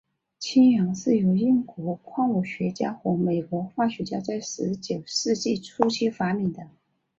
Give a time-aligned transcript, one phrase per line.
[0.39, 6.67] 氢氧是由英国矿物学家和美国化学家在十九世纪初期发明的。